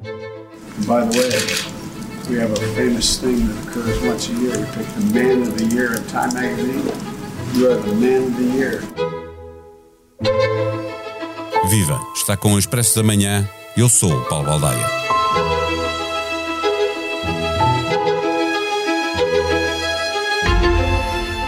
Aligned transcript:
By 0.00 1.04
the 1.04 1.10
way, 1.18 2.30
we 2.30 2.38
have 2.40 2.52
a 2.52 2.74
famous 2.76 3.18
thing 3.18 3.48
that 3.48 3.66
occurs 3.66 4.00
once 4.06 4.28
a 4.28 4.32
year. 4.32 4.56
We 4.56 4.64
pick 4.66 4.86
the 4.94 5.10
man 5.12 5.42
of 5.42 5.58
the 5.58 5.64
year 5.74 5.96
in 5.96 6.04
Time 6.06 6.32
magazine. 6.34 6.86
You 7.54 7.72
are 7.72 7.74
the 7.74 7.94
man 7.94 8.22
of 8.22 8.36
the 8.36 8.44
year. 8.44 8.82
Viva! 11.68 12.00
Está 12.14 12.36
com 12.36 12.54
o 12.54 12.58
Expresso 12.60 12.94
da 12.94 13.02
Manhã. 13.02 13.48
Eu 13.76 13.88
sou 13.88 14.12
o 14.12 14.24
Paulo 14.26 14.46
Baldaia. 14.46 14.86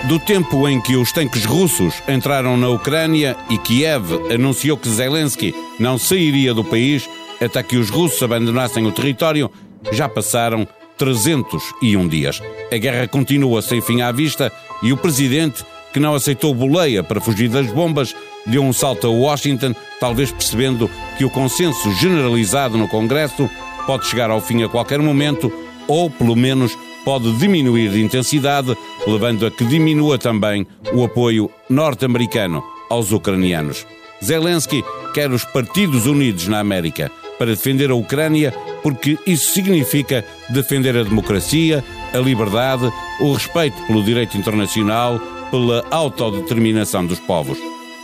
Do 0.08 0.18
tempo 0.18 0.68
em 0.68 0.80
que 0.80 0.96
os 0.96 1.12
tanques 1.12 1.44
russos 1.44 2.02
entraram 2.08 2.56
na 2.56 2.68
Ucrânia 2.68 3.36
e 3.48 3.56
Kiev 3.56 4.12
anunciou 4.34 4.76
que 4.76 4.88
Zelensky 4.88 5.54
não 5.78 5.96
sairia 5.96 6.52
do 6.52 6.64
país 6.64 7.08
até 7.40 7.62
que 7.62 7.76
os 7.76 7.90
russos 7.90 8.22
abandonassem 8.22 8.86
o 8.86 8.92
território, 8.92 9.50
já 9.92 10.08
passaram 10.08 10.66
301 10.98 12.08
dias. 12.08 12.42
A 12.70 12.76
guerra 12.76 13.08
continua 13.08 13.62
sem 13.62 13.80
fim 13.80 14.02
à 14.02 14.12
vista 14.12 14.52
e 14.82 14.92
o 14.92 14.96
presidente, 14.96 15.64
que 15.92 15.98
não 15.98 16.14
aceitou 16.14 16.54
boleia 16.54 17.02
para 17.02 17.20
fugir 17.20 17.48
das 17.48 17.66
bombas, 17.72 18.14
deu 18.46 18.62
um 18.62 18.72
salto 18.72 19.06
a 19.06 19.10
Washington, 19.10 19.74
talvez 19.98 20.30
percebendo 20.30 20.90
que 21.16 21.24
o 21.24 21.30
consenso 21.30 21.90
generalizado 21.94 22.76
no 22.76 22.86
Congresso 22.86 23.48
pode 23.86 24.06
chegar 24.06 24.30
ao 24.30 24.40
fim 24.40 24.62
a 24.62 24.68
qualquer 24.68 25.00
momento 25.00 25.52
ou, 25.88 26.10
pelo 26.10 26.36
menos, 26.36 26.76
pode 27.04 27.32
diminuir 27.38 27.90
de 27.90 28.02
intensidade, 28.02 28.76
levando 29.06 29.46
a 29.46 29.50
que 29.50 29.64
diminua 29.64 30.18
também 30.18 30.66
o 30.92 31.02
apoio 31.02 31.50
norte-americano 31.68 32.62
aos 32.88 33.10
ucranianos. 33.10 33.86
Zelensky 34.22 34.84
quer 35.14 35.30
os 35.30 35.44
Partidos 35.44 36.06
Unidos 36.06 36.46
na 36.46 36.60
América 36.60 37.10
para 37.40 37.52
defender 37.52 37.90
a 37.90 37.94
Ucrânia, 37.94 38.52
porque 38.82 39.18
isso 39.26 39.54
significa 39.54 40.22
defender 40.50 40.94
a 40.94 41.02
democracia, 41.02 41.82
a 42.12 42.18
liberdade, 42.18 42.92
o 43.18 43.32
respeito 43.32 43.80
pelo 43.86 44.04
direito 44.04 44.36
internacional, 44.36 45.18
pela 45.50 45.82
autodeterminação 45.90 47.06
dos 47.06 47.18
povos. 47.20 47.56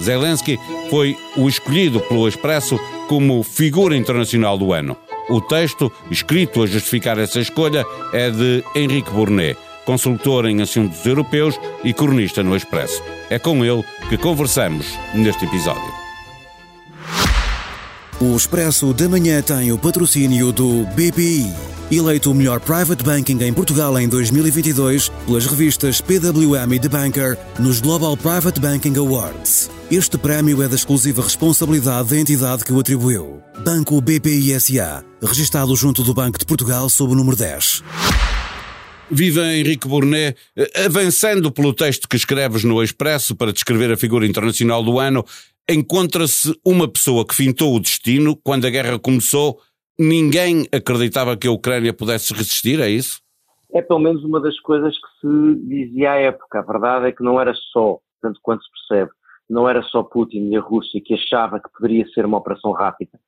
Zelensky 0.02 0.58
foi 0.88 1.18
o 1.36 1.50
escolhido 1.50 2.00
pelo 2.00 2.26
Expresso 2.26 2.80
como 3.08 3.42
figura 3.42 3.94
internacional 3.94 4.56
do 4.56 4.72
ano. 4.72 4.96
O 5.28 5.38
texto, 5.38 5.92
escrito 6.10 6.62
a 6.62 6.66
justificar 6.66 7.18
essa 7.18 7.38
escolha, 7.38 7.84
é 8.14 8.30
de 8.30 8.64
Henrique 8.74 9.10
Bournet, 9.10 9.58
consultor 9.84 10.46
em 10.46 10.62
assuntos 10.62 11.04
europeus 11.04 11.60
e 11.84 11.92
cronista 11.92 12.42
no 12.42 12.56
Expresso. 12.56 13.02
É 13.28 13.38
com 13.38 13.62
ele 13.62 13.84
que 14.08 14.16
conversamos 14.16 14.86
neste 15.14 15.44
episódio. 15.44 16.05
O 18.18 18.34
Expresso 18.34 18.94
da 18.94 19.06
Manhã 19.10 19.42
tem 19.42 19.70
o 19.72 19.78
patrocínio 19.78 20.50
do 20.50 20.86
BPI, 20.94 21.52
eleito 21.92 22.30
o 22.30 22.34
melhor 22.34 22.60
private 22.60 23.04
banking 23.04 23.38
em 23.42 23.52
Portugal 23.52 23.98
em 24.00 24.08
2022 24.08 25.10
pelas 25.26 25.44
revistas 25.44 26.00
PWM 26.00 26.72
e 26.72 26.80
The 26.80 26.88
Banker 26.88 27.36
nos 27.58 27.78
Global 27.78 28.16
Private 28.16 28.58
Banking 28.58 28.96
Awards. 28.96 29.70
Este 29.90 30.16
prémio 30.16 30.62
é 30.62 30.68
da 30.68 30.74
exclusiva 30.74 31.22
responsabilidade 31.22 32.08
da 32.08 32.16
entidade 32.16 32.64
que 32.64 32.72
o 32.72 32.80
atribuiu. 32.80 33.42
Banco 33.62 34.00
BPI 34.00 34.58
SA, 34.60 35.04
registado 35.22 35.76
junto 35.76 36.02
do 36.02 36.14
Banco 36.14 36.38
de 36.38 36.46
Portugal 36.46 36.88
sob 36.88 37.12
o 37.12 37.16
número 37.16 37.36
10. 37.36 37.82
Viva 39.10 39.54
Henrique 39.54 39.86
Bournet, 39.86 40.36
avançando 40.86 41.52
pelo 41.52 41.74
texto 41.74 42.08
que 42.08 42.16
escreves 42.16 42.64
no 42.64 42.82
Expresso 42.82 43.36
para 43.36 43.52
descrever 43.52 43.92
a 43.92 43.96
figura 43.96 44.26
internacional 44.26 44.82
do 44.82 44.98
ano, 44.98 45.22
encontra-se 45.68 46.58
uma 46.64 46.86
pessoa 46.86 47.26
que 47.26 47.34
fintou 47.34 47.74
o 47.74 47.80
destino 47.80 48.36
quando 48.36 48.66
a 48.66 48.70
guerra 48.70 48.98
começou. 48.98 49.58
Ninguém 49.98 50.66
acreditava 50.72 51.36
que 51.36 51.48
a 51.48 51.52
Ucrânia 51.52 51.92
pudesse 51.92 52.32
resistir, 52.32 52.80
é 52.80 52.88
isso? 52.88 53.20
É 53.72 53.82
pelo 53.82 53.98
menos 53.98 54.22
uma 54.24 54.40
das 54.40 54.58
coisas 54.60 54.94
que 54.94 55.20
se 55.20 55.54
dizia 55.66 56.12
à 56.12 56.16
época. 56.16 56.60
A 56.60 56.62
verdade 56.62 57.06
é 57.06 57.12
que 57.12 57.22
não 57.22 57.40
era 57.40 57.54
só, 57.72 57.98
tanto 58.22 58.38
quanto 58.42 58.62
se 58.64 58.70
percebe, 58.70 59.10
não 59.48 59.68
era 59.68 59.82
só 59.82 60.02
Putin 60.02 60.50
e 60.50 60.56
a 60.56 60.60
Rússia 60.60 61.00
que 61.04 61.14
achava 61.14 61.60
que 61.60 61.70
poderia 61.72 62.06
ser 62.08 62.24
uma 62.24 62.38
operação 62.38 62.72
rápida, 62.72 63.18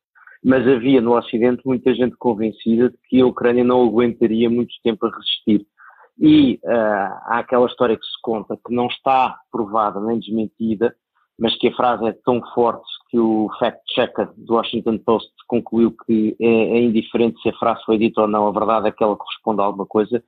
mas 0.43 0.67
havia 0.67 1.01
no 1.01 1.17
Ocidente 1.17 1.61
muita 1.65 1.93
gente 1.93 2.15
convencida 2.17 2.89
de 2.89 2.97
que 3.09 3.21
a 3.21 3.25
Ucrânia 3.25 3.63
não 3.63 3.85
aguentaria 3.85 4.49
muito 4.49 4.73
tempo 4.83 5.05
a 5.05 5.11
resistir. 5.11 5.65
E 6.17 6.59
uh, 6.63 7.13
há 7.25 7.39
aquela 7.39 7.67
história 7.67 7.97
que 7.97 8.05
se 8.05 8.21
conta 8.21 8.57
que 8.65 8.73
não 8.73 8.87
está 8.87 9.37
provada 9.51 10.01
nem 10.01 10.19
desmentida, 10.19 10.93
mas 11.39 11.57
que 11.57 11.69
a 11.69 11.75
frase 11.75 12.05
é 12.05 12.11
tão 12.25 12.41
forte 12.53 12.85
que 13.09 13.17
o 13.17 13.49
fact-checker 13.57 14.29
do 14.35 14.55
Washington 14.55 14.97
Post 14.99 15.31
concluiu 15.47 15.95
que 16.05 16.35
é, 16.39 16.45
é, 16.45 16.81
indiferente 16.81 17.41
se 17.41 17.49
a 17.49 17.57
frase 17.57 17.81
foi 17.85 17.97
dita 17.97 18.21
ou 18.21 18.27
não, 18.27 18.47
a 18.47 18.51
verdade 18.51 18.89
é 18.89 18.91
que 18.91 19.03
ela 19.03 19.15
corresponde 19.15 19.61
a 19.61 19.63
alguma 19.63 19.85
coisa, 19.85 20.21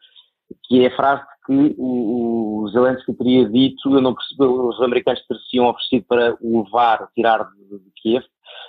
que 0.63 0.83
é 0.83 0.87
a 0.87 0.95
frase 0.95 1.23
que 1.45 1.75
o, 1.77 2.63
o 2.63 2.69
Zelensky 2.69 3.13
teria 3.13 3.49
dito, 3.49 3.93
eu 3.93 4.01
não 4.01 4.15
percebi, 4.15 4.43
os 4.45 4.81
americanos 4.81 5.21
teriam 5.49 5.67
oferecido 5.67 6.05
para 6.07 6.37
o 6.41 6.63
levar, 6.63 7.09
tirar 7.13 7.43
de, 7.43 7.79
de 7.79 7.91
Kiev, 8.01 8.25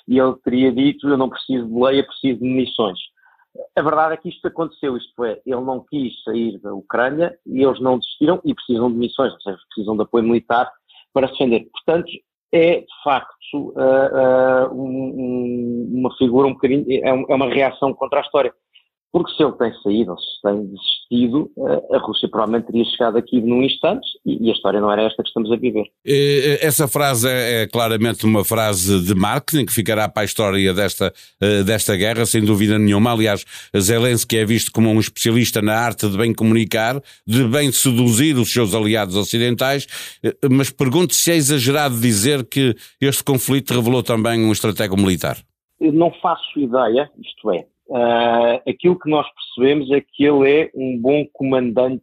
e 0.09 0.19
ele 0.19 0.35
teria 0.45 0.73
dito, 0.73 1.09
eu 1.09 1.17
não 1.17 1.29
preciso 1.29 1.67
de 1.67 1.75
leia, 1.75 2.05
preciso 2.05 2.41
de 2.41 2.49
munições. 2.49 2.99
A 3.77 3.83
verdade 3.83 4.15
é 4.15 4.17
que 4.17 4.31
isto 4.31 4.47
aconteceu, 4.49 4.97
isto 4.97 5.25
é, 5.25 5.41
ele 5.45 5.61
não 5.61 5.85
quis 5.85 6.13
sair 6.25 6.59
da 6.61 6.75
Ucrânia 6.75 7.37
e 7.47 7.63
eles 7.63 7.81
não 7.81 7.99
desistiram 7.99 8.41
e 8.45 8.55
precisam 8.55 8.89
de 8.89 8.95
munições, 8.95 9.33
ou 9.33 9.41
seja, 9.43 9.59
precisam 9.69 9.97
de 9.97 10.03
apoio 10.03 10.25
militar 10.25 10.71
para 11.13 11.29
se 11.29 11.35
defender. 11.35 11.69
Portanto, 11.71 12.11
é 12.53 12.81
de 12.81 13.03
facto 13.03 13.33
uh, 13.55 14.69
uh, 14.69 14.75
um, 14.75 15.91
uma 15.95 16.15
figura 16.17 16.47
um 16.47 16.53
bocadinho, 16.53 16.85
é, 16.89 17.09
é 17.09 17.35
uma 17.35 17.49
reação 17.49 17.95
contra 17.95 18.21
a 18.21 18.23
história. 18.23 18.53
Porque 19.13 19.31
se 19.35 19.43
ele 19.43 19.53
tem 19.53 19.73
saído 19.83 20.13
ou 20.13 20.19
se 20.19 20.41
tem 20.43 20.67
desistido, 20.67 21.51
eh, 21.59 21.97
a 21.97 21.99
Rússia 21.99 22.29
provavelmente 22.31 22.67
teria 22.67 22.85
chegado 22.87 23.19
aqui 23.19 23.43
num 23.43 23.63
instante 23.63 24.07
e 24.25 24.49
a 24.49 24.53
história 24.53 24.81
não 24.81 24.91
era 24.91 25.03
esta 25.03 25.23
que 25.23 25.29
estamos 25.29 25.53
a 25.53 25.57
viver. 25.57 25.85
Essa 26.63 26.89
frase 26.89 27.29
é, 27.29 27.63
é 27.63 27.67
claramente 27.67 28.25
uma 28.25 28.43
frase 28.43 29.05
de 29.05 29.15
marketing 29.15 29.67
que 29.67 29.73
ficará 29.73 30.09
para 30.09 30.23
a 30.23 30.25
história 30.25 30.73
desta, 30.73 31.13
desta 31.67 31.95
guerra, 31.95 32.25
sem 32.25 32.43
dúvida 32.43 32.79
nenhuma. 32.79 33.13
Aliás, 33.13 33.45
Zelensky 33.79 34.39
é 34.39 34.47
visto 34.47 34.73
como 34.73 34.89
um 34.89 34.99
especialista 34.99 35.61
na 35.61 35.75
arte 35.75 36.09
de 36.09 36.17
bem 36.17 36.33
comunicar, 36.33 37.01
de 37.27 37.45
bem 37.45 37.71
seduzir 37.71 38.37
os 38.37 38.51
seus 38.51 38.75
aliados 38.75 39.15
ocidentais, 39.15 39.87
mas 40.51 40.71
pergunto 40.71 41.15
se 41.15 41.31
é 41.31 41.37
exagerado 41.37 42.01
dizer 42.01 42.47
que 42.47 42.75
este 43.01 43.23
conflito 43.23 43.75
revelou 43.75 44.03
também 44.03 44.43
um 44.43 44.53
estratego 44.53 44.97
militar. 44.97 45.37
Eu 45.81 45.93
não 45.93 46.13
faço 46.23 46.59
ideia, 46.59 47.11
isto 47.19 47.51
é, 47.51 47.67
Uh, 47.93 48.57
aquilo 48.67 48.99
que 48.99 49.11
nós 49.11 49.27
percebemos 49.35 49.91
é 49.91 50.01
que 50.01 50.25
ele 50.25 50.51
é 50.51 50.71
um 50.75 50.99
bom 50.99 51.27
comandante 51.31 52.03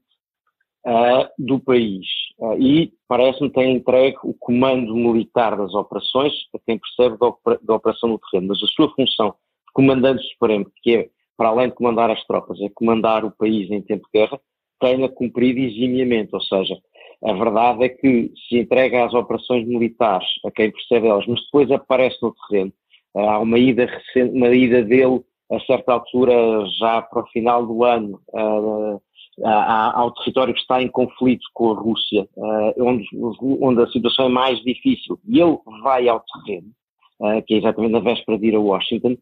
uh, 0.85 1.27
do 1.39 1.59
país. 1.59 2.05
Uh, 2.37 2.61
e 2.61 2.93
parece-me 3.07 3.49
ter 3.49 3.65
entregue 3.65 4.17
o 4.23 4.35
comando 4.35 4.93
militar 4.95 5.57
das 5.57 5.73
operações 5.73 6.31
a 6.53 6.59
quem 6.59 6.77
percebe 6.77 7.17
da, 7.17 7.57
da, 7.63 7.73
operação 7.73 8.07
no 8.07 8.19
terreno, 8.19 8.49
mas 8.49 8.61
a 8.61 8.67
sua 8.67 8.93
função 8.93 9.29
de 9.29 9.73
comandante 9.73 10.23
supremo, 10.27 10.71
que 10.83 10.95
é, 10.95 11.09
para 11.35 11.49
além 11.49 11.69
de 11.69 11.73
comandar 11.73 12.11
as 12.11 12.23
tropas, 12.27 12.61
é 12.61 12.69
comandar 12.69 13.25
o 13.25 13.31
país 13.31 13.71
em 13.71 13.81
tempo 13.81 14.05
de 14.13 14.19
guerra, 14.19 14.39
tem-a 14.79 15.09
cumprido 15.09 15.59
eximiamente, 15.59 16.35
ou 16.35 16.41
seja, 16.41 16.77
a 17.23 17.33
verdade 17.33 17.85
é 17.85 17.89
que 17.89 18.31
se 18.47 18.59
entrega 18.59 19.05
às 19.05 19.13
operações 19.15 19.67
militares 19.67 20.27
a 20.45 20.51
quem 20.51 20.71
percebe 20.71 21.07
elas, 21.07 21.25
mas 21.25 21.43
depois 21.45 21.71
aparece 21.71 22.17
no 22.21 22.31
terreno, 22.47 22.71
há 23.15 23.39
uma 23.39 23.57
ida, 23.57 23.87
recente, 23.87 24.37
uma 24.37 24.49
ida 24.49 24.83
dele 24.83 25.21
a 25.51 25.59
certa 25.61 25.93
altura, 25.93 26.33
já 26.79 27.01
para 27.01 27.23
o 27.23 27.27
final 27.27 27.65
do 27.65 27.83
ano, 27.83 28.21
uh, 28.29 29.01
ao 29.93 30.13
território 30.15 30.53
que 30.53 30.59
está 30.59 30.81
em 30.81 30.89
conflito 30.89 31.45
com 31.53 31.71
a 31.71 31.75
Rússia, 31.75 32.27
uh, 32.35 32.83
onde, 32.83 33.07
onde, 33.61 33.81
a 33.81 33.87
situação 33.87 34.25
é 34.25 34.29
mais 34.29 34.59
difícil, 34.61 35.19
e 35.27 35.39
ele 35.39 35.57
vai 35.81 36.07
ao 36.07 36.21
terreno, 36.21 36.71
que 37.45 37.55
é 37.55 37.57
exatamente 37.57 37.91
na 37.91 37.99
véspera 37.99 38.37
de 38.37 38.47
ir 38.47 38.55
a 38.55 38.59
Washington, 38.59 39.17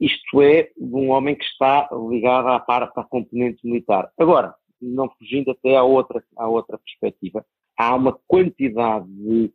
isto 0.00 0.40
é 0.40 0.70
de 0.76 0.94
um 0.94 1.10
homem 1.10 1.34
que 1.34 1.44
está 1.44 1.88
ligado 2.08 2.48
à 2.48 2.60
parte 2.60 2.94
da 2.94 3.02
componente 3.02 3.58
militar. 3.64 4.08
Agora, 4.18 4.54
não 4.80 5.10
fugindo 5.18 5.50
até 5.50 5.76
à 5.76 5.82
outra, 5.82 6.22
à 6.36 6.48
outra 6.48 6.78
perspectiva, 6.78 7.44
há 7.76 7.94
uma 7.94 8.16
quantidade 8.26 9.06
de 9.08 9.50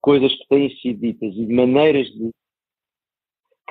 coisas 0.00 0.32
que 0.34 0.48
têm 0.48 0.70
sido 0.76 1.00
ditas 1.00 1.34
e 1.34 1.44
de 1.44 1.54
maneiras 1.54 2.06
de 2.06 2.30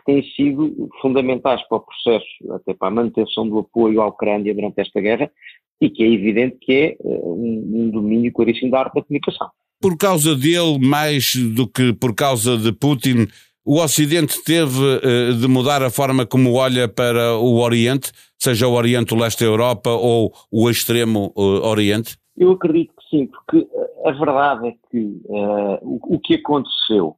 têm 0.05 0.23
sido 0.35 0.89
fundamentais 1.01 1.61
para 1.67 1.77
o 1.77 1.81
processo, 1.81 2.53
até 2.53 2.73
para 2.73 2.87
a 2.87 2.91
manutenção 2.91 3.47
do 3.47 3.59
apoio 3.59 4.01
à 4.01 4.07
Ucrânia 4.07 4.53
durante 4.53 4.79
esta 4.79 4.99
guerra, 4.99 5.31
e 5.79 5.89
que 5.89 6.03
é 6.03 6.07
evidente 6.07 6.57
que 6.59 6.73
é 6.73 6.85
eh, 6.91 6.97
um, 7.03 7.71
um 7.73 7.89
domínio 7.89 8.31
claríssimo 8.33 8.71
da 8.71 8.79
arte 8.79 8.95
da 8.95 9.03
comunicação. 9.03 9.49
Por 9.79 9.95
causa 9.95 10.35
dele, 10.35 10.79
mais 10.79 11.35
do 11.35 11.67
que 11.67 11.93
por 11.93 12.15
causa 12.15 12.57
de 12.57 12.71
Putin, 12.71 13.27
o 13.63 13.81
Ocidente 13.81 14.41
teve 14.43 14.79
uh, 14.79 15.33
de 15.33 15.47
mudar 15.47 15.83
a 15.83 15.89
forma 15.89 16.25
como 16.25 16.53
olha 16.53 16.87
para 16.87 17.37
o 17.37 17.59
Oriente, 17.59 18.11
seja 18.39 18.67
o 18.67 18.73
Oriente, 18.73 19.13
o 19.13 19.17
Leste 19.17 19.43
da 19.43 19.51
Europa 19.51 19.91
ou 19.91 20.31
o 20.49 20.69
extremo 20.69 21.33
uh, 21.35 21.67
Oriente? 21.67 22.17
Eu 22.37 22.51
acredito 22.51 22.93
que 22.95 23.09
sim, 23.09 23.27
porque 23.27 23.67
a 24.05 24.11
verdade 24.11 24.69
é 24.69 24.71
que 24.89 24.99
uh, 25.25 25.77
o, 25.81 26.15
o, 26.15 26.19
que 26.19 26.35
aconteceu 26.35 27.17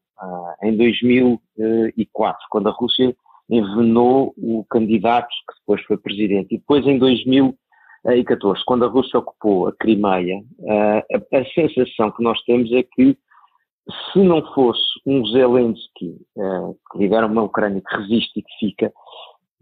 em 0.64 0.76
2004, 0.76 2.48
quando 2.50 2.70
a 2.70 2.72
Rússia 2.72 3.16
envenenou 3.50 4.34
o 4.38 4.64
candidato 4.70 5.28
que 5.28 5.60
depois 5.60 5.82
foi 5.84 5.98
presidente. 5.98 6.54
E 6.54 6.58
depois, 6.58 6.86
em 6.86 7.00
2014, 7.00 8.64
quando 8.66 8.86
a 8.86 8.88
Rússia 8.88 9.20
ocupou 9.20 9.68
a 9.68 9.74
Crimeia, 9.74 10.42
a, 10.68 11.38
a 11.38 11.46
sensação 11.54 12.12
que 12.12 12.24
nós 12.24 12.40
temos 12.44 12.72
é 12.72 12.84
que 12.84 13.18
se 14.14 14.20
não 14.20 14.46
fosse 14.54 14.82
um 15.06 15.26
Zelensky 15.26 16.16
que 16.92 16.98
lidera 16.98 17.26
uma 17.26 17.42
Ucrânia 17.42 17.82
que 17.82 17.96
resiste 17.96 18.40
e 18.40 18.44
que 18.44 18.60
fica, 18.60 18.94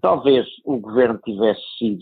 talvez 0.01 0.45
o 0.65 0.77
governo 0.77 1.19
tivesse 1.24 1.62
sido 1.77 2.01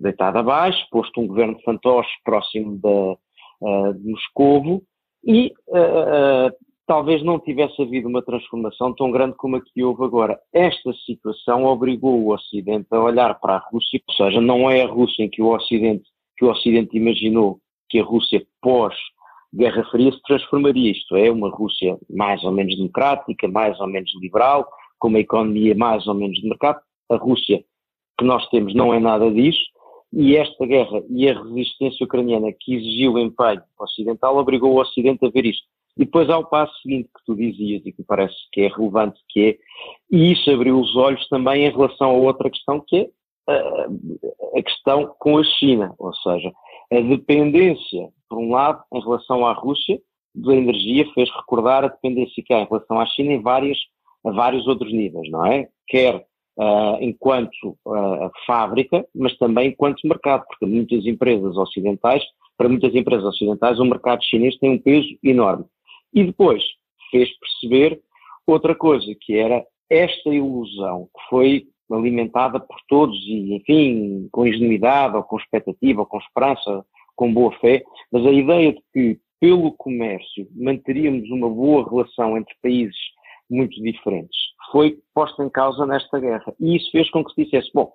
deitado 0.00 0.38
abaixo, 0.38 0.84
posto 0.90 1.20
um 1.20 1.26
governo 1.28 1.56
fantoche 1.64 2.10
próximo 2.24 2.78
da, 2.78 3.92
de 3.92 4.10
Moscovo 4.10 4.82
e 5.24 5.52
talvez 6.88 7.22
não 7.22 7.38
tivesse 7.38 7.80
havido 7.82 8.08
uma 8.08 8.22
transformação 8.22 8.94
tão 8.94 9.10
grande 9.10 9.36
como 9.36 9.56
a 9.56 9.60
que 9.60 9.84
houve 9.84 10.02
agora. 10.02 10.40
Esta 10.52 10.90
situação 11.04 11.66
obrigou 11.66 12.18
o 12.18 12.32
Ocidente 12.32 12.86
a 12.90 12.98
olhar 12.98 13.38
para 13.38 13.56
a 13.56 13.58
Rússia, 13.58 14.00
ou 14.08 14.14
seja, 14.14 14.40
não 14.40 14.70
é 14.70 14.82
a 14.82 14.86
Rússia 14.86 15.22
em 15.22 15.28
que 15.28 15.42
o 15.42 15.54
Ocidente, 15.54 16.04
que 16.36 16.46
o 16.46 16.50
Ocidente 16.50 16.96
imaginou 16.96 17.60
que 17.90 18.00
a 18.00 18.02
Rússia 18.04 18.42
pós 18.62 18.94
Guerra 19.54 19.84
Fria 19.90 20.10
se 20.10 20.22
transformaria. 20.22 20.90
Isto 20.90 21.14
é, 21.14 21.30
uma 21.30 21.50
Rússia 21.50 21.98
mais 22.08 22.42
ou 22.42 22.52
menos 22.52 22.74
democrática, 22.74 23.46
mais 23.46 23.78
ou 23.80 23.86
menos 23.86 24.10
liberal, 24.18 24.66
com 24.98 25.08
uma 25.08 25.20
economia 25.20 25.74
mais 25.74 26.06
ou 26.06 26.14
menos 26.14 26.38
de 26.40 26.48
mercado. 26.48 26.80
A 27.10 27.16
Rússia 27.16 27.62
que 28.18 28.24
nós 28.24 28.48
temos 28.48 28.74
não 28.74 28.94
é 28.94 28.98
nada 28.98 29.30
disso. 29.30 29.60
E 30.10 30.36
esta 30.36 30.64
guerra 30.64 31.02
e 31.10 31.28
a 31.28 31.42
resistência 31.42 32.04
ucraniana 32.04 32.50
que 32.58 32.74
exigiu 32.74 33.12
o 33.12 33.18
empenho 33.18 33.62
ocidental 33.78 34.38
obrigou 34.38 34.72
o 34.72 34.80
Ocidente 34.80 35.26
a 35.26 35.28
ver 35.28 35.44
isto. 35.44 35.66
E 35.98 36.04
depois 36.04 36.30
há 36.30 36.38
o 36.38 36.46
passo 36.46 36.72
seguinte 36.80 37.08
que 37.08 37.24
tu 37.26 37.34
dizias 37.34 37.82
e 37.84 37.92
que 37.92 38.04
parece 38.04 38.36
que 38.52 38.62
é 38.62 38.68
relevante, 38.68 39.20
que 39.28 39.40
é, 39.40 39.58
e 40.10 40.32
isso 40.32 40.48
abriu 40.50 40.78
os 40.78 40.94
olhos 40.96 41.26
também 41.28 41.66
em 41.66 41.70
relação 41.70 42.10
a 42.10 42.14
outra 42.14 42.48
questão, 42.48 42.80
que 42.86 42.96
é 42.96 43.08
a 43.48 44.62
questão 44.62 45.14
com 45.18 45.38
a 45.38 45.44
China, 45.44 45.94
ou 45.98 46.14
seja, 46.14 46.52
a 46.92 47.00
dependência, 47.00 48.08
por 48.28 48.38
um 48.38 48.50
lado, 48.50 48.82
em 48.92 49.00
relação 49.00 49.46
à 49.46 49.52
Rússia, 49.52 49.98
da 50.34 50.54
energia 50.54 51.10
fez 51.14 51.30
recordar 51.34 51.84
a 51.84 51.88
dependência 51.88 52.42
que 52.44 52.52
há 52.52 52.60
em 52.60 52.66
relação 52.66 53.00
à 53.00 53.06
China 53.06 53.32
em 53.32 53.42
várias, 53.42 53.78
a 54.24 54.30
vários 54.30 54.66
outros 54.66 54.92
níveis, 54.92 55.30
não 55.30 55.44
é? 55.46 55.68
Quer 55.86 56.16
uh, 56.58 56.98
enquanto 57.00 57.76
uh, 57.86 58.30
fábrica, 58.46 59.04
mas 59.14 59.36
também 59.38 59.70
enquanto 59.70 60.06
mercado, 60.06 60.44
porque 60.46 60.66
muitas 60.66 61.06
empresas 61.06 61.56
ocidentais, 61.56 62.22
para 62.56 62.68
muitas 62.68 62.94
empresas 62.94 63.24
ocidentais, 63.24 63.78
o 63.78 63.84
mercado 63.84 64.22
chinês 64.22 64.58
tem 64.58 64.70
um 64.70 64.78
peso 64.78 65.08
enorme. 65.22 65.64
E 66.12 66.24
depois 66.24 66.62
fez 67.10 67.28
perceber 67.38 68.00
outra 68.46 68.74
coisa, 68.74 69.14
que 69.20 69.36
era 69.36 69.64
esta 69.90 70.30
ilusão 70.30 71.08
que 71.14 71.28
foi 71.28 71.66
alimentada 71.90 72.60
por 72.60 72.76
todos 72.88 73.16
e, 73.26 73.54
enfim, 73.54 74.28
com 74.30 74.46
ingenuidade 74.46 75.16
ou 75.16 75.22
com 75.22 75.38
expectativa 75.38 76.00
ou 76.00 76.06
com 76.06 76.18
esperança, 76.18 76.84
com 77.16 77.32
boa 77.32 77.52
fé, 77.58 77.82
mas 78.12 78.24
a 78.26 78.32
ideia 78.32 78.72
de 78.72 78.82
que 78.92 79.20
pelo 79.40 79.72
comércio 79.72 80.48
manteríamos 80.54 81.30
uma 81.30 81.48
boa 81.48 81.88
relação 81.88 82.36
entre 82.36 82.54
países 82.62 82.96
muito 83.48 83.80
diferentes 83.82 84.36
foi 84.70 84.98
posta 85.14 85.42
em 85.42 85.48
causa 85.48 85.86
nesta 85.86 86.18
guerra. 86.18 86.54
E 86.60 86.76
isso 86.76 86.90
fez 86.90 87.10
com 87.10 87.24
que 87.24 87.32
se 87.32 87.44
dissesse, 87.44 87.70
bom, 87.72 87.92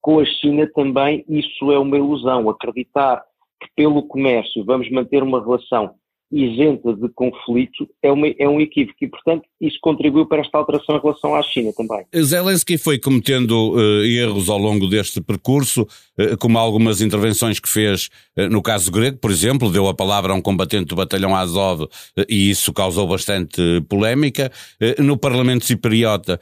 com 0.00 0.18
a 0.18 0.24
China 0.24 0.68
também 0.74 1.24
isso 1.28 1.70
é 1.70 1.78
uma 1.78 1.96
ilusão, 1.96 2.48
acreditar 2.50 3.24
que 3.60 3.68
pelo 3.74 4.02
comércio 4.02 4.64
vamos 4.64 4.90
manter 4.90 5.22
uma 5.22 5.40
relação 5.40 5.94
isenta 6.30 6.92
de 6.92 7.08
conflito 7.14 7.88
é, 8.02 8.10
uma, 8.10 8.26
é 8.38 8.48
um 8.48 8.60
equívoco 8.60 8.96
e, 9.00 9.08
portanto, 9.08 9.44
isso 9.60 9.78
contribuiu 9.80 10.26
para 10.26 10.40
esta 10.40 10.58
alteração 10.58 10.96
em 10.96 11.00
relação 11.00 11.34
à 11.34 11.42
China 11.42 11.72
também. 11.76 12.04
Zelensky 12.14 12.76
foi 12.76 12.98
cometendo 12.98 13.74
uh, 13.74 14.04
erros 14.04 14.48
ao 14.48 14.58
longo 14.58 14.88
deste 14.88 15.20
percurso, 15.20 15.82
uh, 15.82 16.36
como 16.38 16.58
algumas 16.58 17.00
intervenções 17.00 17.60
que 17.60 17.68
fez 17.68 18.08
uh, 18.36 18.48
no 18.50 18.60
caso 18.60 18.90
grego, 18.90 19.18
por 19.18 19.30
exemplo, 19.30 19.70
deu 19.70 19.86
a 19.86 19.94
palavra 19.94 20.32
a 20.32 20.36
um 20.36 20.42
combatente 20.42 20.86
do 20.86 20.96
batalhão 20.96 21.34
Azov 21.34 21.86
e 22.28 22.50
isso 22.50 22.72
causou 22.72 23.06
bastante 23.06 23.60
polémica. 23.88 24.50
no 24.98 25.16
Parlamento 25.16 25.64
Cipriota 25.64 26.38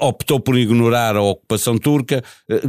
optou 0.00 0.40
por 0.40 0.56
ignorar 0.56 1.16
a 1.16 1.22
ocupação 1.22 1.78
turca. 1.78 2.22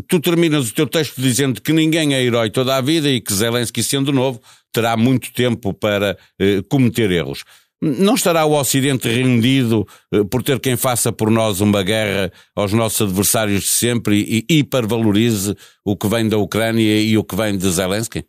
tu 0.08 0.20
terminas 0.20 0.70
o 0.70 0.74
teu 0.74 0.88
texto 0.88 1.22
dizendo 1.22 1.62
que 1.62 1.74
ninguém 1.74 2.14
é 2.14 2.24
herói 2.24 2.50
toda 2.50 2.76
a 2.76 2.82
vida 2.82 3.10
e 3.10 3.22
que 3.22 3.34
Zelensky, 3.34 3.84
sendo 3.84 4.12
novo, 4.12 4.40
terá 4.72 4.96
muito 4.96 5.34
tempo 5.34 5.74
para 5.74 6.18
eh, 6.40 6.62
cometer 6.70 7.12
erros. 7.12 7.44
Não 7.82 8.14
estará 8.14 8.46
o 8.46 8.54
Ocidente 8.54 9.08
rendido 9.08 9.88
eh, 10.14 10.24
por 10.24 10.44
ter 10.44 10.60
quem 10.60 10.78
faça 10.78 11.12
por 11.12 11.32
nós 11.32 11.62
uma 11.62 11.82
guerra 11.82 12.32
aos 12.56 12.72
nossos 12.74 13.02
adversários 13.02 13.62
de 13.62 13.70
sempre 13.70 14.46
e 14.50 14.60
hipervalorize 14.60 15.56
o 15.84 15.98
que 15.98 16.08
vem 16.08 16.30
da 16.30 16.38
Ucrânia 16.38 17.02
e 17.02 17.18
o 17.18 17.24
que 17.24 17.36
vem 17.36 17.58
de 17.58 17.68
Zelensky? 17.68 18.24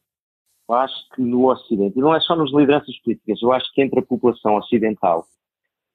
Eu 0.68 0.74
acho 0.74 0.94
que 1.14 1.20
no 1.20 1.50
Ocidente, 1.50 1.98
e 1.98 2.00
não 2.00 2.14
é 2.14 2.20
só 2.20 2.34
nas 2.34 2.50
lideranças 2.50 2.96
políticas, 3.00 3.42
eu 3.42 3.52
acho 3.52 3.70
que 3.74 3.82
entre 3.82 3.98
a 3.98 4.02
população 4.02 4.56
ocidental, 4.56 5.26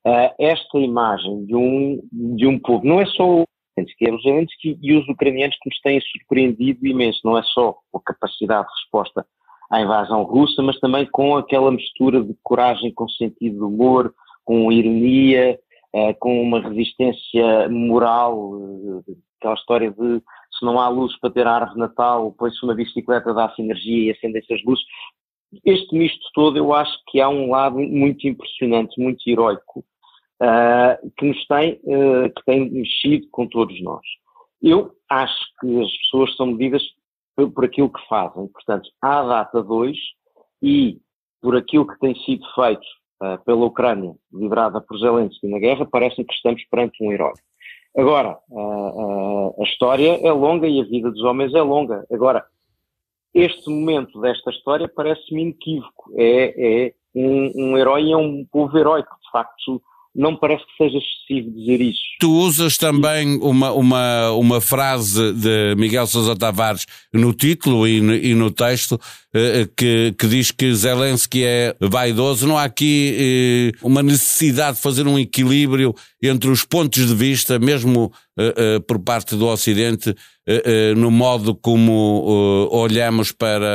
uh, 0.05 0.29
esta 0.37 0.77
imagem 0.77 1.45
de 1.45 1.55
um, 1.55 1.99
de 2.11 2.45
um 2.45 2.59
povo, 2.59 2.85
não 2.85 3.01
é 3.01 3.05
só 3.07 3.43
Zelensky, 3.75 4.07
é 4.07 4.13
o 4.13 4.21
Zelensky 4.21 4.79
e 4.81 4.93
os 4.93 5.07
ucranianos 5.07 5.57
que 5.61 5.69
nos 5.69 5.79
têm 5.79 5.99
surpreendido 6.01 6.85
imenso, 6.85 7.21
não 7.23 7.37
é 7.37 7.43
só 7.43 7.75
a 7.95 7.99
capacidade 8.05 8.67
de 8.67 8.73
resposta 8.81 9.25
à 9.69 9.81
invasão 9.81 10.23
russa, 10.23 10.61
mas 10.61 10.79
também 10.79 11.05
com 11.05 11.35
aquela 11.35 11.71
mistura 11.71 12.23
de 12.23 12.35
coragem 12.43 12.93
com 12.93 13.07
sentido 13.09 13.57
de 13.57 13.63
humor, 13.63 14.13
com 14.45 14.71
ironia, 14.71 15.59
eh, 15.93 16.13
com 16.13 16.41
uma 16.41 16.61
resistência 16.61 17.69
moral, 17.69 18.51
eh, 19.07 19.13
aquela 19.39 19.55
história 19.55 19.91
de 19.91 20.21
se 20.57 20.65
não 20.65 20.79
há 20.79 20.89
luz 20.89 21.17
para 21.19 21.29
ter 21.29 21.45
árvore 21.45 21.73
de 21.73 21.79
Natal, 21.79 22.33
põe-se 22.37 22.63
uma 22.63 22.73
bicicleta, 22.73 23.33
dá-se 23.33 23.61
energia 23.61 24.07
e 24.07 24.11
acendem-se 24.11 24.53
as 24.53 24.63
luzes. 24.63 24.83
Este 25.65 25.95
misto 25.95 26.25
todo, 26.33 26.57
eu 26.57 26.73
acho 26.73 26.97
que 27.07 27.21
há 27.21 27.29
um 27.29 27.49
lado 27.51 27.77
muito 27.77 28.27
impressionante, 28.27 28.99
muito 28.99 29.27
heroico, 29.29 29.85
uh, 30.41 31.11
que 31.17 31.25
nos 31.25 31.45
tem, 31.47 31.79
uh, 31.83 32.33
que 32.35 32.45
tem 32.45 32.69
mexido 32.69 33.27
com 33.31 33.47
todos 33.47 33.79
nós. 33.81 34.01
Eu 34.61 34.91
acho 35.09 35.39
que 35.61 35.81
as 35.81 35.97
pessoas 35.97 36.35
são 36.35 36.47
medidas 36.47 36.81
por 37.45 37.65
aquilo 37.65 37.91
que 37.91 38.07
fazem. 38.07 38.47
Portanto, 38.47 38.89
à 39.01 39.21
data 39.21 39.61
2 39.61 39.95
e 40.61 40.99
por 41.41 41.55
aquilo 41.55 41.85
que 41.85 41.99
tem 41.99 42.15
sido 42.23 42.43
feito 42.55 42.85
uh, 43.21 43.43
pela 43.45 43.65
Ucrânia, 43.65 44.15
liderada 44.33 44.81
por 44.81 44.97
Zelensky 44.97 45.47
na 45.47 45.59
guerra, 45.59 45.85
parece 45.85 46.23
que 46.23 46.33
estamos 46.33 46.63
perante 46.65 47.03
um 47.03 47.11
herói. 47.11 47.33
Agora, 47.95 48.37
uh, 48.49 49.49
uh, 49.49 49.61
a 49.61 49.63
história 49.63 50.19
é 50.25 50.31
longa 50.31 50.67
e 50.67 50.81
a 50.81 50.85
vida 50.85 51.11
dos 51.11 51.23
homens 51.23 51.53
é 51.53 51.61
longa. 51.61 52.05
Agora, 52.11 52.45
este 53.33 53.69
momento 53.69 54.19
desta 54.19 54.49
história 54.49 54.87
parece-me 54.87 55.43
inequívoco. 55.43 56.11
É, 56.15 56.85
é 56.87 56.93
um, 57.13 57.51
um 57.55 57.77
herói, 57.77 58.11
é 58.11 58.17
um 58.17 58.45
povo 58.51 58.75
heróico. 58.77 59.15
De 59.23 59.31
facto, 59.31 59.81
não 60.17 60.31
me 60.31 60.39
parece 60.39 60.63
que 60.65 60.83
seja 60.83 60.97
excessivo 60.97 61.51
dizer 61.51 61.79
isso. 61.79 61.99
Tu 62.19 62.27
usas 62.27 62.75
também 62.75 63.37
uma, 63.37 63.71
uma, 63.71 64.31
uma 64.31 64.59
frase 64.59 65.31
de 65.33 65.75
Miguel 65.77 66.07
Sousa 66.07 66.35
Tavares 66.35 66.87
no 67.13 67.31
título 67.31 67.87
e 67.87 68.01
no, 68.01 68.15
e 68.15 68.33
no 68.33 68.49
texto 68.49 68.99
eh, 69.31 69.69
que, 69.77 70.15
que 70.17 70.27
diz 70.27 70.49
que 70.49 70.73
Zelensky 70.73 71.43
é 71.43 71.75
vaidoso. 71.79 72.47
Não 72.47 72.57
há 72.57 72.63
aqui 72.63 73.71
eh, 73.75 73.77
uma 73.83 74.01
necessidade 74.01 74.77
de 74.77 74.83
fazer 74.83 75.05
um 75.05 75.19
equilíbrio 75.19 75.93
entre 76.23 76.49
os 76.49 76.63
pontos 76.63 77.05
de 77.05 77.13
vista, 77.13 77.59
mesmo 77.59 78.11
eh, 78.39 78.79
por 78.87 78.97
parte 78.97 79.35
do 79.35 79.45
Ocidente, 79.45 80.15
no 80.95 81.11
modo 81.11 81.53
como 81.53 82.69
olhamos 82.71 83.33
para 83.33 83.67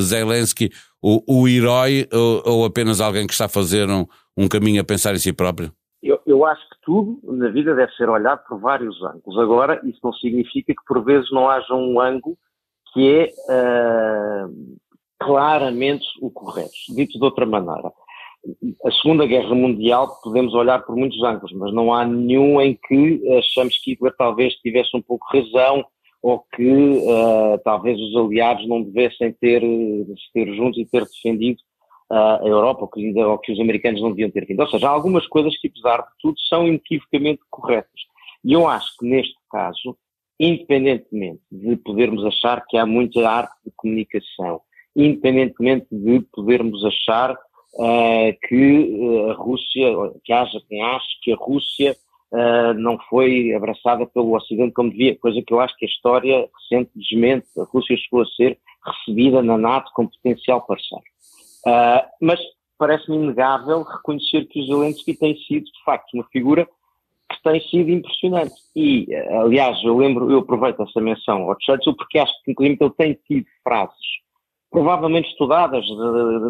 Zelensky, 0.00 0.70
o, 1.02 1.42
o 1.42 1.48
herói 1.48 2.06
ou, 2.12 2.42
ou 2.46 2.64
apenas 2.64 3.00
alguém 3.00 3.26
que 3.26 3.32
está 3.32 3.46
a 3.46 3.48
fazer 3.48 3.90
um 3.90 4.06
um 4.36 4.48
caminho 4.48 4.80
a 4.80 4.84
pensar 4.84 5.14
em 5.14 5.18
si 5.18 5.32
próprio? 5.32 5.72
Eu, 6.02 6.20
eu, 6.26 6.44
acho 6.44 6.62
que 6.68 6.76
tudo 6.82 7.18
na 7.22 7.48
vida 7.48 7.74
deve 7.74 7.92
ser 7.92 8.08
olhado 8.10 8.44
por 8.46 8.60
vários 8.60 9.02
ângulos. 9.02 9.38
Agora, 9.38 9.80
isso 9.84 10.00
não 10.02 10.12
significa 10.12 10.74
que 10.74 10.84
por 10.86 11.02
vezes 11.02 11.30
não 11.32 11.48
haja 11.48 11.74
um 11.74 11.98
ângulo 11.98 12.36
que 12.92 13.08
é 13.10 13.32
uh, 13.48 14.76
claramente 15.18 16.04
o 16.20 16.30
correto. 16.30 16.70
Dito 16.94 17.18
de 17.18 17.24
outra 17.24 17.46
maneira, 17.46 17.90
a 18.84 18.92
Segunda 18.92 19.26
Guerra 19.26 19.54
Mundial 19.54 20.20
podemos 20.22 20.52
olhar 20.54 20.84
por 20.84 20.94
muitos 20.94 21.22
ângulos, 21.22 21.52
mas 21.52 21.72
não 21.72 21.92
há 21.92 22.04
nenhum 22.04 22.60
em 22.60 22.78
que 22.86 23.22
achamos 23.38 23.78
que 23.78 23.92
Hitler 23.92 24.14
talvez 24.16 24.54
tivesse 24.56 24.94
um 24.94 25.02
pouco 25.02 25.26
razão 25.32 25.84
ou 26.22 26.44
que 26.54 26.70
uh, 26.70 27.58
talvez 27.64 27.98
os 27.98 28.16
aliados 28.16 28.66
não 28.68 28.82
devessem 28.82 29.32
ter, 29.32 29.62
ter 30.32 30.54
juntos 30.54 30.78
e 30.78 30.86
ter 30.86 31.04
defendido 31.04 31.58
a 32.14 32.40
Europa 32.44 32.82
ou 32.82 33.38
que, 33.38 33.52
os 33.52 33.60
americanos 33.60 34.00
não 34.00 34.10
deviam 34.10 34.30
ter 34.30 34.46
vindo. 34.46 34.60
Ou 34.60 34.68
seja, 34.68 34.88
há 34.88 34.90
algumas 34.90 35.26
coisas 35.26 35.58
que, 35.58 35.68
apesar 35.68 35.98
de 36.02 36.08
tudo, 36.20 36.38
são 36.48 36.66
inequivocamente 36.68 37.40
corretas. 37.50 38.00
E 38.44 38.52
eu 38.52 38.68
acho 38.68 38.96
que 38.98 39.06
neste 39.06 39.34
caso, 39.50 39.96
independentemente 40.38 41.40
de 41.50 41.76
podermos 41.76 42.24
achar 42.24 42.64
que 42.66 42.76
há 42.76 42.86
muita 42.86 43.28
arte 43.28 43.54
de 43.64 43.72
comunicação, 43.76 44.60
independentemente 44.94 45.86
de 45.90 46.20
podermos 46.32 46.84
achar 46.84 47.32
uh, 47.32 48.48
que 48.48 49.30
a 49.30 49.32
Rússia, 49.34 49.92
que 50.24 50.32
haja 50.32 50.60
quem 50.68 50.82
ache 50.82 51.18
que 51.22 51.32
a 51.32 51.36
Rússia 51.36 51.96
uh, 52.32 52.74
não 52.74 52.98
foi 53.08 53.52
abraçada 53.54 54.06
pelo 54.06 54.36
Ocidente 54.36 54.72
como 54.72 54.90
devia, 54.90 55.18
coisa 55.18 55.42
que 55.44 55.52
eu 55.52 55.60
acho 55.60 55.76
que 55.76 55.86
a 55.86 55.88
história 55.88 56.48
recente 56.60 56.90
desmente. 56.94 57.46
A 57.58 57.64
Rússia 57.64 57.96
chegou 57.96 58.22
a 58.22 58.26
ser 58.26 58.58
recebida 58.84 59.42
na 59.42 59.56
NATO 59.56 59.90
como 59.94 60.10
potencial 60.10 60.60
parceiro. 60.66 61.04
Uh, 61.66 62.06
mas 62.20 62.40
parece-me 62.78 63.16
inegável 63.16 63.82
reconhecer 63.82 64.46
que 64.46 64.60
o 64.60 64.66
Zelensky 64.66 65.14
tem 65.16 65.36
sido, 65.46 65.64
de 65.64 65.84
facto, 65.84 66.12
uma 66.14 66.24
figura 66.24 66.66
que 67.30 67.42
tem 67.42 67.60
sido 67.68 67.90
impressionante. 67.90 68.54
E, 68.76 69.06
aliás, 69.40 69.82
eu 69.82 69.96
lembro, 69.96 70.30
eu 70.30 70.40
aproveito 70.40 70.82
essa 70.82 71.00
menção 71.00 71.48
ao 71.48 71.56
Churchill 71.60 71.96
porque 71.96 72.18
acho 72.18 72.32
que, 72.44 72.52
inclusive, 72.52 72.78
ele 72.80 72.90
tem 72.90 73.14
tido 73.26 73.46
frases 73.62 73.94
provavelmente 74.74 75.28
estudadas, 75.28 75.86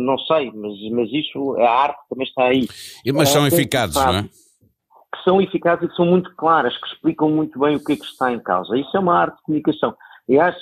não 0.00 0.16
sei, 0.20 0.50
mas, 0.50 0.72
mas 0.92 1.12
isso, 1.12 1.60
a 1.60 1.70
arte 1.70 2.00
também 2.08 2.26
está 2.26 2.44
aí. 2.44 2.66
Mas 3.12 3.28
são 3.28 3.46
eficazes, 3.46 3.96
não 3.96 4.14
é? 4.14 4.22
Que 4.22 5.22
são 5.24 5.42
eficazes 5.42 5.84
e 5.84 5.88
que 5.88 5.94
são 5.94 6.06
muito 6.06 6.34
claras, 6.34 6.74
que 6.74 6.86
explicam 6.86 7.28
muito 7.28 7.58
bem 7.58 7.76
o 7.76 7.84
que 7.84 7.92
é 7.92 7.96
que 7.96 8.04
está 8.04 8.32
em 8.32 8.40
causa. 8.40 8.78
Isso 8.78 8.96
é 8.96 9.00
uma 9.00 9.14
arte 9.14 9.36
de 9.36 9.42
comunicação. 9.42 9.94
Aliás, 10.26 10.56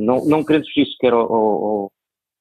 não, 0.00 0.24
não 0.24 0.42
querendo 0.42 0.64
fugir 0.64 0.86
sequer 0.92 1.12
ao, 1.12 1.20
ao, 1.20 1.64
ao 1.64 1.92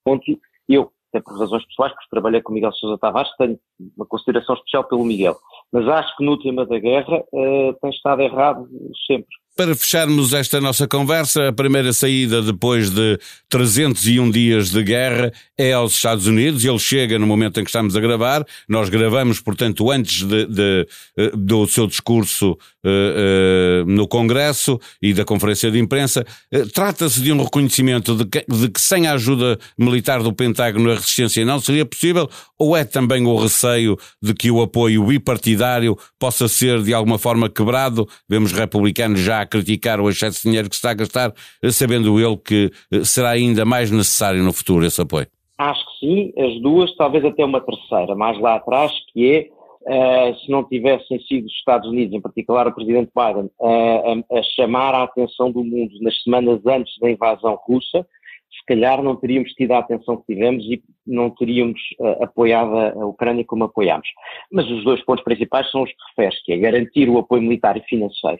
ponto, 0.05 0.23
eu 0.69 0.89
até 1.11 1.21
por 1.21 1.37
razões 1.37 1.65
pessoais, 1.65 1.93
porque 1.93 2.09
trabalhei 2.09 2.41
com 2.41 2.53
Miguel 2.53 2.71
Sousa 2.73 2.97
Tavares, 2.97 3.31
tenho 3.37 3.59
uma 3.97 4.05
consideração 4.05 4.55
especial 4.55 4.85
pelo 4.85 5.03
Miguel. 5.03 5.35
Mas 5.71 5.87
acho 5.87 6.15
que 6.15 6.25
no 6.25 6.39
tema 6.39 6.65
da 6.65 6.79
guerra 6.79 7.23
uh, 7.31 7.73
tem 7.81 7.91
estado 7.91 8.21
errado 8.21 8.67
sempre. 9.05 9.27
Para 9.55 9.75
fecharmos 9.75 10.33
esta 10.33 10.61
nossa 10.61 10.87
conversa, 10.87 11.49
a 11.49 11.51
primeira 11.51 11.91
saída 11.91 12.41
depois 12.41 12.89
de 12.89 13.19
301 13.49 14.31
dias 14.31 14.69
de 14.71 14.81
guerra 14.81 15.31
é 15.57 15.73
aos 15.73 15.93
Estados 15.93 16.25
Unidos. 16.25 16.63
Ele 16.63 16.79
chega 16.79 17.19
no 17.19 17.27
momento 17.27 17.59
em 17.59 17.63
que 17.63 17.69
estamos 17.69 17.95
a 17.95 17.99
gravar. 17.99 18.45
Nós 18.67 18.87
gravamos, 18.87 19.41
portanto, 19.41 19.91
antes 19.91 20.23
de, 20.23 20.45
de, 20.45 20.87
eh, 21.17 21.31
do 21.35 21.67
seu 21.67 21.85
discurso 21.85 22.51
uh, 22.51 23.83
uh, 23.83 23.85
no 23.85 24.07
Congresso 24.07 24.79
e 25.01 25.13
da 25.13 25.25
conferência 25.25 25.69
de 25.69 25.79
imprensa. 25.79 26.25
Uh, 26.51 26.67
Trata-se 26.69 27.21
de 27.21 27.31
um 27.31 27.43
reconhecimento 27.43 28.15
de 28.15 28.25
que, 28.25 28.45
de 28.47 28.69
que, 28.69 28.79
sem 28.79 29.07
a 29.07 29.13
ajuda 29.13 29.59
militar 29.77 30.23
do 30.23 30.33
Pentágono 30.33 30.91
a 30.91 30.95
resistência 30.95 31.45
não 31.45 31.59
seria 31.59 31.85
possível? 31.85 32.29
Ou 32.57 32.75
é 32.75 32.85
também 32.85 33.25
o 33.25 33.35
receio 33.35 33.97
de 34.21 34.33
que 34.33 34.49
o 34.49 34.61
apoio 34.61 35.05
bipartidário 35.05 35.97
possa 36.17 36.47
ser 36.47 36.81
de 36.81 36.93
alguma 36.93 37.19
forma 37.19 37.49
quebrado? 37.49 38.07
Vemos 38.29 38.51
republicanos 38.51 39.19
já 39.19 39.40
a 39.41 39.45
criticar 39.45 39.99
o 39.99 40.09
excesso 40.09 40.37
de 40.37 40.43
dinheiro 40.43 40.69
que 40.69 40.75
se 40.75 40.79
está 40.79 40.91
a 40.91 40.95
gastar, 40.95 41.33
sabendo 41.71 42.19
ele 42.19 42.37
que 42.37 42.71
eh, 42.91 43.03
será 43.03 43.31
ainda 43.31 43.65
mais 43.65 43.91
necessário 43.91 44.43
no 44.43 44.53
futuro 44.53 44.85
esse 44.85 45.01
apoio? 45.01 45.27
Acho 45.57 45.85
que 45.85 46.05
sim, 46.05 46.33
as 46.37 46.61
duas, 46.61 46.95
talvez 46.95 47.23
até 47.23 47.45
uma 47.45 47.61
terceira, 47.61 48.15
mais 48.15 48.39
lá 48.39 48.55
atrás, 48.55 48.91
que 49.13 49.31
é 49.31 49.61
Uh, 49.83 50.35
se 50.37 50.51
não 50.51 50.63
tivessem 50.63 51.19
sido 51.21 51.47
os 51.47 51.53
Estados 51.53 51.89
Unidos, 51.89 52.13
em 52.13 52.21
particular 52.21 52.67
o 52.67 52.71
Presidente 52.71 53.09
Biden, 53.15 53.49
uh, 53.59 54.23
a, 54.29 54.37
a, 54.37 54.43
chamar 54.55 54.93
a 54.93 55.01
atenção 55.01 55.51
do 55.51 55.63
mundo 55.63 55.91
nas 56.01 56.21
semanas 56.21 56.63
antes 56.67 56.93
da 56.99 57.09
invasão 57.09 57.59
russa, 57.65 58.05
se 58.51 58.65
calhar 58.67 59.01
não 59.01 59.15
teríamos 59.15 59.51
tido 59.53 59.71
a 59.71 59.79
atenção 59.79 60.17
que 60.17 60.35
tivemos 60.35 60.63
e 60.65 60.83
não 61.07 61.31
teríamos 61.31 61.79
uh, 61.99 62.23
apoiado 62.23 62.77
a 62.77 63.05
Ucrânia 63.07 63.43
como 63.43 63.63
apoiámos. 63.63 64.07
Mas 64.51 64.69
os 64.69 64.83
dois 64.83 65.03
pontos 65.03 65.23
principais 65.23 65.71
são 65.71 65.81
os 65.81 65.89
que 65.89 65.97
referes, 66.09 66.43
que 66.43 66.53
é 66.53 66.57
garantir 66.57 67.09
o 67.09 67.17
apoio 67.17 67.41
militar 67.41 67.75
e 67.75 67.81
financeiro 67.81 68.39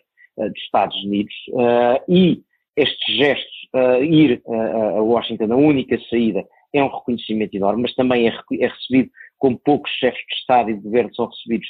dos 0.49 0.61
Estados 0.63 0.95
Unidos 1.03 1.33
uh, 1.49 2.11
e 2.11 2.41
estes 2.75 3.15
gestos, 3.15 3.67
uh, 3.75 4.03
ir 4.03 4.41
a 4.47 5.01
Washington, 5.01 5.51
a 5.51 5.57
única 5.57 5.99
saída, 6.09 6.43
é 6.73 6.83
um 6.83 6.87
reconhecimento 6.87 7.55
enorme, 7.55 7.83
mas 7.83 7.95
também 7.95 8.27
é, 8.27 8.33
é 8.59 8.67
recebido 8.67 9.09
como 9.37 9.59
poucos 9.59 9.91
chefes 9.91 10.23
de 10.27 10.35
Estado 10.35 10.69
e 10.69 10.73
de 10.75 10.81
governo 10.81 11.13
são 11.15 11.27
recebidos 11.27 11.67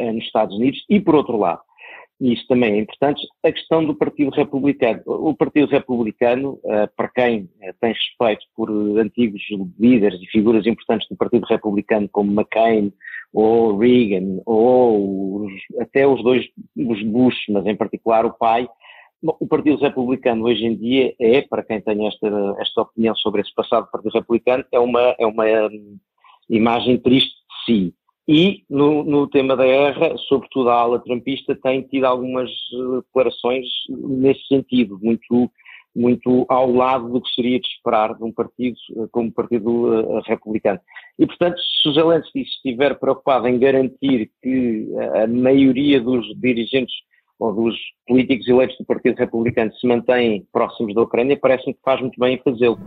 nos 0.00 0.24
Estados 0.24 0.56
Unidos. 0.56 0.84
E, 0.88 1.00
por 1.00 1.14
outro 1.14 1.36
lado, 1.36 1.62
e 2.20 2.32
isso 2.32 2.46
também 2.46 2.74
é 2.74 2.78
importante, 2.78 3.26
a 3.42 3.50
questão 3.50 3.84
do 3.84 3.94
Partido 3.94 4.30
Republicano. 4.30 5.02
O 5.06 5.34
Partido 5.34 5.66
Republicano, 5.66 6.60
para 6.96 7.08
quem 7.08 7.48
tem 7.80 7.92
respeito 7.92 8.44
por 8.54 8.70
antigos 8.70 9.42
líderes 9.78 10.20
e 10.22 10.26
figuras 10.26 10.66
importantes 10.66 11.08
do 11.08 11.16
Partido 11.16 11.44
Republicano, 11.46 12.08
como 12.08 12.30
McCain, 12.30 12.92
ou 13.34 13.76
Reagan, 13.76 14.40
ou 14.46 15.48
até 15.80 16.06
os 16.06 16.22
dois, 16.22 16.46
os 16.76 17.02
Bush, 17.02 17.36
mas 17.48 17.66
em 17.66 17.76
particular 17.76 18.24
o 18.24 18.32
pai, 18.32 18.68
o 19.20 19.46
Partido 19.46 19.78
Republicano 19.78 20.44
hoje 20.44 20.64
em 20.64 20.76
dia 20.76 21.14
é, 21.18 21.42
para 21.42 21.64
quem 21.64 21.80
tem 21.80 22.06
esta, 22.06 22.28
esta 22.58 22.82
opinião 22.82 23.14
sobre 23.16 23.40
esse 23.40 23.52
passado 23.52 23.86
do 23.86 23.90
Partido 23.90 24.12
Republicano, 24.12 24.64
é 24.70 24.78
uma, 24.78 25.16
é 25.18 25.26
uma 25.26 25.44
hum, 25.66 25.98
imagem 26.48 26.96
triste 26.98 27.34
de 27.34 27.64
si. 27.64 27.94
E 28.28 28.62
no, 28.70 29.02
no 29.02 29.26
tema 29.26 29.56
da 29.56 29.64
guerra, 29.64 30.16
sobretudo 30.28 30.70
a 30.70 30.74
ala 30.74 30.98
trumpista, 31.00 31.56
tem 31.56 31.82
tido 31.82 32.04
algumas 32.04 32.48
eh, 32.50 33.00
declarações 33.06 33.66
nesse 33.88 34.46
sentido, 34.46 34.98
muito 35.02 35.50
muito 35.94 36.44
ao 36.48 36.70
lado 36.70 37.08
do 37.08 37.20
que 37.20 37.32
seria 37.34 37.60
de 37.60 37.66
esperar 37.66 38.14
de 38.14 38.24
um 38.24 38.32
partido 38.32 38.76
eh, 38.96 39.06
como 39.12 39.28
o 39.28 39.32
Partido 39.32 39.70
uh, 39.70 40.20
Republicano. 40.22 40.80
E, 41.18 41.26
portanto, 41.26 41.56
se 41.58 41.88
o 41.88 41.92
Zelensky 41.92 42.42
estiver 42.42 42.98
preocupado 42.98 43.46
em 43.46 43.58
garantir 43.58 44.30
que 44.42 44.88
a 45.14 45.26
maioria 45.26 46.00
dos 46.00 46.26
dirigentes 46.40 46.94
ou 47.38 47.52
dos 47.52 47.76
políticos 48.06 48.48
eleitos 48.48 48.76
do 48.78 48.84
Partido 48.84 49.16
Republicano 49.18 49.72
se 49.74 49.86
mantêm 49.86 50.46
próximos 50.52 50.94
da 50.94 51.02
Ucrânia, 51.02 51.38
parece-me 51.40 51.74
que 51.74 51.80
faz 51.84 52.00
muito 52.00 52.18
bem 52.18 52.34
em 52.34 52.42
fazê-lo. 52.42 52.78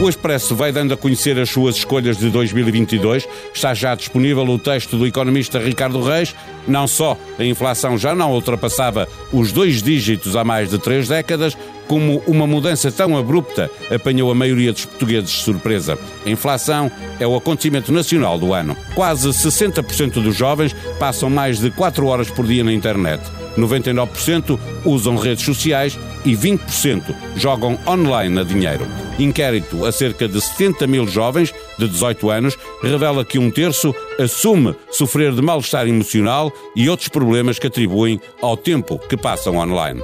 O 0.00 0.08
Expresso 0.08 0.56
vai 0.56 0.72
dando 0.72 0.92
a 0.92 0.96
conhecer 0.96 1.38
as 1.38 1.48
suas 1.48 1.76
escolhas 1.76 2.18
de 2.18 2.28
2022. 2.28 3.28
Está 3.54 3.72
já 3.72 3.94
disponível 3.94 4.42
o 4.42 4.58
texto 4.58 4.98
do 4.98 5.06
economista 5.06 5.58
Ricardo 5.58 6.02
Reis. 6.02 6.34
Não 6.66 6.86
só 6.88 7.16
a 7.38 7.44
inflação 7.44 7.96
já 7.96 8.14
não 8.14 8.32
ultrapassava 8.32 9.08
os 9.32 9.52
dois 9.52 9.82
dígitos 9.82 10.34
há 10.34 10.42
mais 10.42 10.68
de 10.68 10.78
três 10.78 11.08
décadas, 11.08 11.56
como 11.86 12.22
uma 12.26 12.46
mudança 12.46 12.90
tão 12.90 13.16
abrupta 13.16 13.70
apanhou 13.94 14.30
a 14.30 14.34
maioria 14.34 14.72
dos 14.72 14.84
portugueses 14.84 15.30
de 15.30 15.42
surpresa. 15.42 15.96
A 16.26 16.28
inflação 16.28 16.90
é 17.20 17.26
o 17.26 17.36
acontecimento 17.36 17.92
nacional 17.92 18.36
do 18.36 18.52
ano. 18.52 18.76
Quase 18.94 19.28
60% 19.28 20.14
dos 20.14 20.34
jovens 20.34 20.74
passam 20.98 21.30
mais 21.30 21.60
de 21.60 21.70
4 21.70 22.04
horas 22.06 22.30
por 22.30 22.46
dia 22.46 22.64
na 22.64 22.72
internet. 22.72 23.22
99% 23.56 24.58
usam 24.84 25.16
redes 25.16 25.44
sociais 25.44 25.98
e 26.24 26.32
20% 26.32 27.02
jogam 27.36 27.78
online 27.86 28.40
a 28.40 28.42
dinheiro. 28.42 28.86
Inquérito 29.18 29.84
a 29.84 29.92
cerca 29.92 30.26
de 30.26 30.40
70 30.40 30.86
mil 30.86 31.06
jovens 31.06 31.54
de 31.78 31.88
18 31.88 32.30
anos 32.30 32.58
revela 32.82 33.24
que 33.24 33.38
um 33.38 33.50
terço 33.50 33.94
assume 34.18 34.74
sofrer 34.90 35.32
de 35.32 35.42
mal-estar 35.42 35.86
emocional 35.86 36.52
e 36.74 36.88
outros 36.88 37.08
problemas 37.08 37.58
que 37.58 37.66
atribuem 37.66 38.20
ao 38.40 38.56
tempo 38.56 38.98
que 38.98 39.16
passam 39.16 39.56
online. 39.56 40.02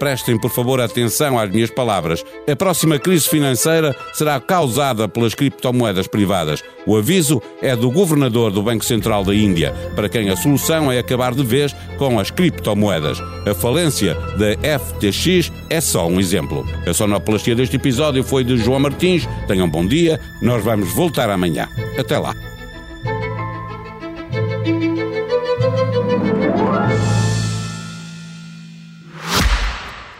Prestem, 0.00 0.38
por 0.38 0.50
favor, 0.50 0.80
atenção 0.80 1.38
às 1.38 1.50
minhas 1.50 1.68
palavras. 1.68 2.24
A 2.50 2.56
próxima 2.56 2.98
crise 2.98 3.28
financeira 3.28 3.94
será 4.14 4.40
causada 4.40 5.06
pelas 5.06 5.34
criptomoedas 5.34 6.06
privadas. 6.06 6.64
O 6.86 6.96
aviso 6.96 7.40
é 7.60 7.76
do 7.76 7.90
governador 7.90 8.50
do 8.50 8.62
Banco 8.62 8.82
Central 8.82 9.22
da 9.22 9.34
Índia, 9.34 9.74
para 9.94 10.08
quem 10.08 10.30
a 10.30 10.36
solução 10.36 10.90
é 10.90 10.98
acabar 10.98 11.34
de 11.34 11.44
vez 11.44 11.76
com 11.98 12.18
as 12.18 12.30
criptomoedas. 12.30 13.20
A 13.46 13.54
falência 13.54 14.14
da 14.38 14.78
FTX 14.78 15.52
é 15.68 15.82
só 15.82 16.08
um 16.08 16.18
exemplo. 16.18 16.66
A 16.86 16.94
sonoplastia 16.94 17.54
deste 17.54 17.76
episódio 17.76 18.24
foi 18.24 18.42
de 18.42 18.56
João 18.56 18.80
Martins. 18.80 19.28
Tenham 19.46 19.68
bom 19.68 19.86
dia. 19.86 20.18
Nós 20.40 20.64
vamos 20.64 20.94
voltar 20.94 21.28
amanhã. 21.28 21.68
Até 21.98 22.18
lá. 22.18 22.34